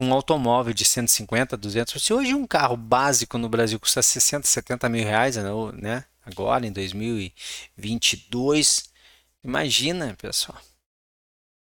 um 0.00 0.14
automóvel 0.14 0.72
de 0.72 0.84
150, 0.84 1.56
200. 1.56 2.02
Se 2.02 2.14
hoje 2.14 2.34
um 2.34 2.46
carro 2.46 2.76
básico 2.76 3.36
no 3.36 3.48
Brasil 3.48 3.78
custa 3.78 4.00
60, 4.00 4.46
70 4.46 4.88
mil 4.88 5.04
reais, 5.04 5.36
né? 5.74 6.04
Agora 6.24 6.66
em 6.66 6.72
2022, 6.72 8.84
imagina, 9.44 10.16
pessoal. 10.20 10.58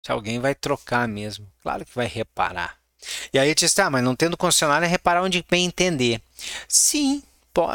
Se 0.05 0.11
alguém 0.11 0.41
vai 0.41 0.55
trocar 0.55 1.07
mesmo, 1.07 1.47
claro 1.63 1.85
que 1.85 1.95
vai 1.95 2.07
reparar. 2.07 2.79
E 3.33 3.39
aí 3.39 3.49
eu 3.49 3.55
disse, 3.55 3.81
ah, 3.81 3.91
mas 3.91 4.03
não 4.03 4.17
tendo 4.17 4.37
concessionária, 4.37 4.87
é 4.87 4.89
reparar 4.89 5.23
onde 5.23 5.45
bem 5.49 5.67
entender. 5.67 6.21
Sim, 6.69 7.23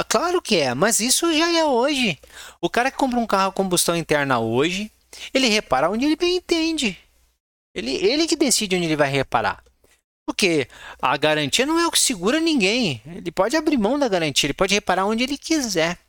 claro 0.10 0.42
que 0.42 0.58
é, 0.58 0.74
mas 0.74 1.00
isso 1.00 1.32
já 1.34 1.52
é 1.52 1.64
hoje. 1.64 2.20
O 2.60 2.70
cara 2.70 2.92
que 2.92 2.98
compra 2.98 3.20
um 3.20 3.28
carro 3.28 3.50
a 3.50 3.54
combustão 3.54 3.96
interna 3.96 4.40
hoje, 4.40 4.92
ele 5.34 5.48
repara 5.48 5.90
onde 5.90 6.06
ele 6.06 6.16
bem 6.16 6.38
entende. 6.38 6.98
Ele, 7.74 7.92
ele 7.96 8.28
que 8.28 8.36
decide 8.36 8.76
onde 8.76 8.86
ele 8.86 8.96
vai 8.96 9.10
reparar. 9.10 9.64
Porque 10.26 10.68
a 11.02 11.18
garantia 11.18 11.66
não 11.66 11.80
é 11.80 11.88
o 11.88 11.92
que 11.92 12.00
segura 12.00 12.40
ninguém. 12.40 13.02
Ele 13.06 13.32
pode 13.32 13.56
abrir 13.56 13.78
mão 13.78 13.98
da 13.98 14.08
garantia, 14.08 14.48
ele 14.48 14.54
pode 14.54 14.74
reparar 14.74 15.06
onde 15.06 15.24
ele 15.24 15.38
quiser. 15.38 16.00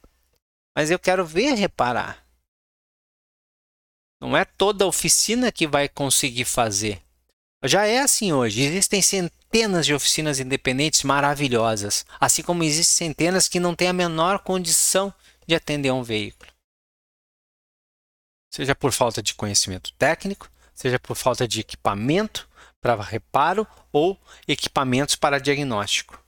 Mas 0.77 0.91
eu 0.91 0.99
quero 0.99 1.25
ver 1.25 1.55
reparar. 1.55 2.25
Não 4.21 4.37
é 4.37 4.45
toda 4.45 4.87
oficina 4.87 5.51
que 5.51 5.67
vai 5.67 5.89
conseguir 5.89 6.45
fazer. 6.45 7.03
Já 7.65 7.87
é 7.87 7.99
assim 7.99 8.33
hoje. 8.33 8.63
Existem 8.63 9.03
centenas 9.03 9.87
de 9.87 9.95
oficinas 9.95 10.41
independentes 10.41 11.03
maravilhosas, 11.03 12.05
assim 12.21 12.43
como 12.43 12.65
existem 12.65 13.09
centenas 13.09 13.49
que 13.49 13.61
não 13.61 13.75
têm 13.75 13.89
a 13.89 13.93
menor 13.93 14.41
condição 14.41 15.13
de 15.47 15.55
atender 15.55 15.91
um 15.91 16.03
veículo. 16.03 16.51
Seja 18.53 18.75
por 18.75 18.93
falta 18.93 19.23
de 19.23 19.35
conhecimento 19.35 19.93
técnico, 19.95 20.51
seja 20.83 20.99
por 20.99 21.17
falta 21.17 21.47
de 21.47 21.61
equipamento 21.61 22.49
para 22.81 23.01
reparo 23.01 23.65
ou 23.93 24.21
equipamentos 24.49 25.15
para 25.15 25.39
diagnóstico. 25.39 26.21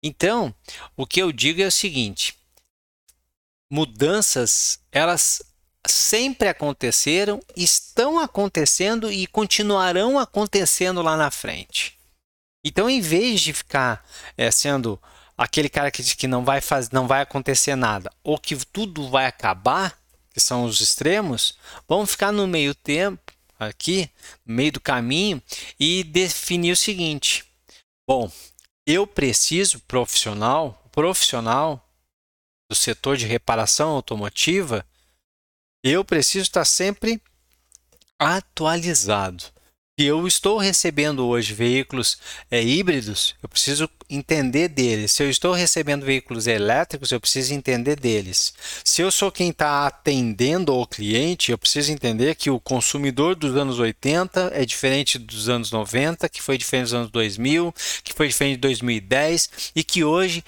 Então, 0.00 0.54
o 0.96 1.04
que 1.04 1.20
eu 1.20 1.32
digo 1.32 1.60
é 1.60 1.66
o 1.66 1.72
seguinte: 1.72 2.38
mudanças 3.68 4.78
elas 4.92 5.42
sempre 5.84 6.48
aconteceram, 6.48 7.42
estão 7.56 8.20
acontecendo 8.20 9.10
e 9.10 9.26
continuarão 9.26 10.16
acontecendo 10.16 11.02
lá 11.02 11.16
na 11.16 11.30
frente. 11.32 11.98
Então, 12.64 12.88
em 12.88 13.00
vez 13.00 13.40
de 13.40 13.52
ficar 13.52 14.04
é, 14.36 14.48
sendo 14.50 15.00
aquele 15.36 15.68
cara 15.68 15.90
que 15.90 16.02
diz 16.02 16.14
que 16.14 16.28
não 16.28 16.44
vai, 16.44 16.60
não 16.92 17.08
vai 17.08 17.22
acontecer 17.22 17.74
nada 17.74 18.12
ou 18.22 18.38
que 18.38 18.56
tudo 18.66 19.08
vai 19.10 19.26
acabar, 19.26 19.98
que 20.32 20.40
são 20.40 20.64
os 20.64 20.80
extremos, 20.80 21.58
vamos 21.88 22.10
ficar 22.10 22.30
no 22.30 22.46
meio 22.46 22.74
tempo 22.74 23.25
aqui, 23.58 24.10
meio 24.44 24.72
do 24.72 24.80
caminho 24.80 25.42
e 25.78 26.04
definir 26.04 26.72
o 26.72 26.76
seguinte: 26.76 27.44
bom, 28.06 28.30
eu 28.86 29.06
preciso 29.06 29.80
profissional, 29.80 30.88
profissional 30.92 31.82
do 32.70 32.74
setor 32.74 33.16
de 33.16 33.26
reparação 33.26 33.90
automotiva 33.90 34.84
eu 35.92 36.04
preciso 36.04 36.42
estar 36.42 36.64
sempre 36.64 37.22
atualizado. 38.18 39.44
Se 39.98 40.04
eu 40.04 40.26
estou 40.26 40.58
recebendo 40.58 41.26
hoje 41.26 41.54
veículos 41.54 42.18
é, 42.50 42.62
híbridos, 42.62 43.34
eu 43.42 43.48
preciso 43.48 43.88
entender 44.10 44.68
deles. 44.68 45.10
Se 45.12 45.22
eu 45.22 45.30
estou 45.30 45.54
recebendo 45.54 46.04
veículos 46.04 46.46
elétricos, 46.46 47.12
eu 47.12 47.18
preciso 47.18 47.54
entender 47.54 47.98
deles. 47.98 48.52
Se 48.84 49.00
eu 49.00 49.10
sou 49.10 49.32
quem 49.32 49.48
está 49.48 49.86
atendendo 49.86 50.74
o 50.74 50.86
cliente, 50.86 51.50
eu 51.50 51.56
preciso 51.56 51.90
entender 51.92 52.34
que 52.34 52.50
o 52.50 52.60
consumidor 52.60 53.34
dos 53.34 53.56
anos 53.56 53.78
80 53.78 54.50
é 54.52 54.66
diferente 54.66 55.18
dos 55.18 55.48
anos 55.48 55.70
90, 55.70 56.28
que 56.28 56.42
foi 56.42 56.58
diferente 56.58 56.88
dos 56.88 56.94
anos 56.94 57.10
2000, 57.10 57.74
que 58.04 58.12
foi 58.12 58.28
diferente 58.28 58.56
de 58.56 58.60
2010 58.60 59.72
e 59.74 59.82
que 59.82 60.04
hoje, 60.04 60.44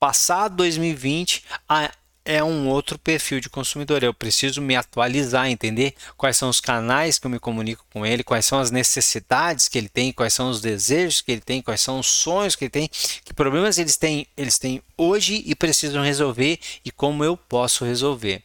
passado 0.00 0.56
2020, 0.56 1.44
a 1.68 1.92
é 2.26 2.42
um 2.42 2.68
outro 2.68 2.98
perfil 2.98 3.38
de 3.38 3.48
consumidor. 3.48 4.02
Eu 4.02 4.12
preciso 4.12 4.60
me 4.60 4.74
atualizar, 4.74 5.48
entender 5.48 5.94
quais 6.16 6.36
são 6.36 6.48
os 6.48 6.60
canais 6.60 7.18
que 7.18 7.26
eu 7.26 7.30
me 7.30 7.38
comunico 7.38 7.86
com 7.90 8.04
ele, 8.04 8.24
quais 8.24 8.44
são 8.44 8.58
as 8.58 8.72
necessidades 8.72 9.68
que 9.68 9.78
ele 9.78 9.88
tem, 9.88 10.12
quais 10.12 10.34
são 10.34 10.50
os 10.50 10.60
desejos 10.60 11.22
que 11.22 11.30
ele 11.30 11.40
tem, 11.40 11.62
quais 11.62 11.80
são 11.80 12.00
os 12.00 12.08
sonhos 12.08 12.56
que 12.56 12.64
ele 12.64 12.70
tem, 12.70 12.88
que 13.24 13.32
problemas 13.32 13.78
eles 13.78 13.96
têm, 13.96 14.26
eles 14.36 14.58
têm 14.58 14.82
hoje 14.98 15.42
e 15.46 15.54
precisam 15.54 16.02
resolver 16.02 16.58
e 16.84 16.90
como 16.90 17.24
eu 17.24 17.36
posso 17.36 17.84
resolver. 17.84 18.42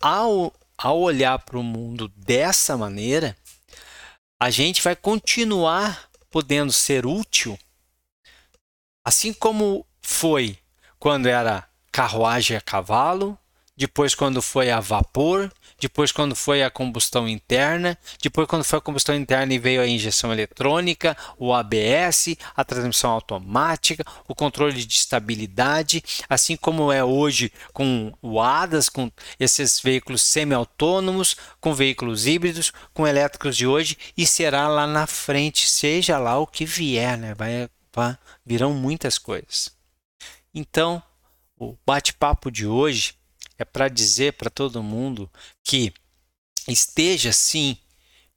Ao, 0.00 0.52
ao 0.78 1.00
olhar 1.00 1.38
para 1.40 1.58
o 1.58 1.64
mundo 1.64 2.08
dessa 2.16 2.76
maneira, 2.76 3.36
a 4.40 4.50
gente 4.50 4.82
vai 4.82 4.94
continuar 4.94 6.08
podendo 6.30 6.72
ser 6.72 7.04
útil, 7.04 7.58
assim 9.04 9.32
como 9.32 9.84
foi 10.00 10.56
quando 11.00 11.26
era 11.26 11.69
carruagem 11.90 12.56
a 12.56 12.60
cavalo, 12.60 13.38
depois 13.80 14.14
quando 14.14 14.42
foi 14.42 14.70
a 14.70 14.78
vapor, 14.78 15.50
depois 15.80 16.12
quando 16.12 16.36
foi 16.36 16.62
a 16.62 16.70
combustão 16.70 17.26
interna, 17.26 17.96
depois 18.22 18.46
quando 18.46 18.62
foi 18.62 18.78
a 18.78 18.82
combustão 18.82 19.14
interna 19.14 19.54
e 19.54 19.58
veio 19.58 19.80
a 19.80 19.86
injeção 19.86 20.30
eletrônica, 20.30 21.16
o 21.38 21.54
ABS, 21.54 22.36
a 22.54 22.62
transmissão 22.62 23.10
automática, 23.10 24.04
o 24.28 24.34
controle 24.34 24.84
de 24.84 24.94
estabilidade, 24.94 26.04
assim 26.28 26.56
como 26.56 26.92
é 26.92 27.02
hoje 27.02 27.50
com 27.72 28.12
o 28.20 28.38
ADAS, 28.38 28.90
com 28.90 29.10
esses 29.38 29.80
veículos 29.80 30.20
semi-autônomos, 30.20 31.34
com 31.58 31.72
veículos 31.72 32.26
híbridos, 32.26 32.72
com 32.92 33.06
elétricos 33.06 33.56
de 33.56 33.66
hoje 33.66 33.96
e 34.14 34.26
será 34.26 34.68
lá 34.68 34.86
na 34.86 35.06
frente, 35.06 35.66
seja 35.66 36.18
lá 36.18 36.38
o 36.38 36.46
que 36.46 36.66
vier, 36.66 37.16
né? 37.16 37.34
Vai, 37.34 37.70
vai 37.94 38.18
virão 38.44 38.74
muitas 38.74 39.16
coisas. 39.16 39.70
Então, 40.54 41.02
o 41.60 41.76
bate-papo 41.86 42.50
de 42.50 42.66
hoje 42.66 43.14
é 43.58 43.64
para 43.64 43.88
dizer 43.88 44.32
para 44.32 44.48
todo 44.48 44.82
mundo 44.82 45.30
que 45.62 45.92
esteja 46.66 47.32
sim 47.32 47.76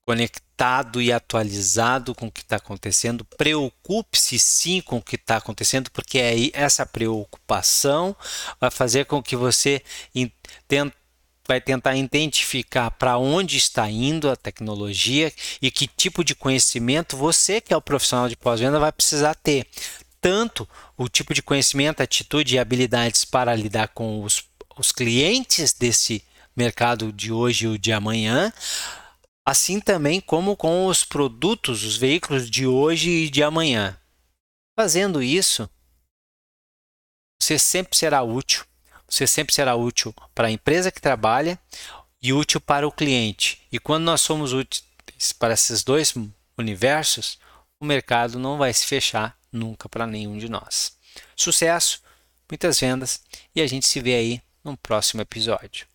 conectado 0.06 1.02
e 1.02 1.14
atualizado 1.14 2.14
com 2.14 2.28
o 2.28 2.32
que 2.32 2.42
está 2.42 2.58
acontecendo. 2.58 3.24
Preocupe-se 3.24 4.38
sim 4.38 4.82
com 4.82 4.98
o 4.98 5.02
que 5.02 5.16
está 5.16 5.38
acontecendo, 5.38 5.90
porque 5.92 6.20
é 6.20 6.36
essa 6.52 6.86
preocupação 6.86 8.14
vai 8.60 8.70
fazer 8.70 9.06
com 9.06 9.24
que 9.24 9.38
você 9.38 9.82
vai 11.48 11.62
tentar 11.62 11.96
identificar 11.96 12.92
para 12.92 13.18
onde 13.18 13.56
está 13.56 13.90
indo 13.90 14.30
a 14.30 14.36
tecnologia 14.36 15.32
e 15.62 15.72
que 15.72 15.88
tipo 15.88 16.24
de 16.24 16.36
conhecimento 16.36 17.16
você, 17.16 17.62
que 17.62 17.74
é 17.74 17.78
o 17.78 17.82
profissional 17.82 18.28
de 18.28 18.36
pós-venda, 18.36 18.80
vai 18.80 18.92
precisar 18.92 19.36
ter 19.36 19.66
tanto 20.24 20.68
o 20.98 21.10
tipo 21.10 21.34
de 21.34 21.44
conhecimento, 21.44 22.02
atitude 22.02 22.56
e 22.56 22.60
habilidades 22.60 23.26
para 23.26 23.54
lidar 23.54 23.90
com 23.90 24.24
os, 24.24 24.46
os 24.78 24.94
clientes 24.94 25.74
desse 25.74 26.24
mercado 26.56 27.12
de 27.12 27.30
hoje 27.30 27.68
e 27.68 27.78
de 27.78 27.92
amanhã, 27.92 28.54
assim 29.46 29.82
também 29.82 30.22
como 30.22 30.56
com 30.56 30.86
os 30.86 31.04
produtos, 31.04 31.84
os 31.84 31.98
veículos 31.98 32.50
de 32.50 32.66
hoje 32.66 33.10
e 33.10 33.30
de 33.30 33.44
amanhã. 33.44 34.00
Fazendo 34.80 35.22
isso, 35.22 35.70
você 37.42 37.60
sempre 37.60 37.98
será 37.98 38.24
útil. 38.24 38.64
Você 39.10 39.28
sempre 39.28 39.54
será 39.54 39.76
útil 39.76 40.16
para 40.34 40.48
a 40.48 40.52
empresa 40.52 40.90
que 40.90 41.02
trabalha 41.02 41.60
e 42.22 42.32
útil 42.32 42.62
para 42.62 42.88
o 42.88 42.92
cliente. 42.92 43.62
E 43.70 43.78
quando 43.78 44.06
nós 44.06 44.22
somos 44.22 44.54
úteis 44.54 45.34
para 45.38 45.54
esses 45.54 45.84
dois 45.84 46.14
universos, 46.58 47.38
o 47.78 47.86
mercado 47.86 48.40
não 48.40 48.58
vai 48.58 48.74
se 48.74 48.86
fechar 48.88 49.38
nunca 49.54 49.88
para 49.88 50.08
nenhum 50.08 50.38
de 50.38 50.50
nós. 50.50 50.98
Sucesso, 51.36 52.02
muitas 52.50 52.80
vendas 52.80 53.22
e 53.56 53.62
a 53.62 53.68
gente 53.68 53.88
se 53.88 54.02
vê 54.02 54.16
aí 54.16 54.42
no 54.64 54.76
próximo 54.76 55.22
episódio. 55.22 55.93